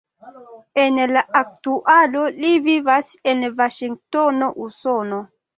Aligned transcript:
En 0.83 0.95
la 1.17 1.23
aktualo 1.41 2.25
li 2.39 2.51
vivas 2.69 3.13
en 3.33 3.47
Vaŝingtono, 3.61 4.53
Usono. 4.69 5.25